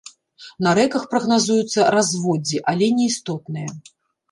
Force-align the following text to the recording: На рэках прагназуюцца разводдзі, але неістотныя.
На 0.67 0.71
рэках 0.79 1.03
прагназуюцца 1.11 1.85
разводдзі, 1.97 2.65
але 2.73 2.91
неістотныя. 2.99 3.79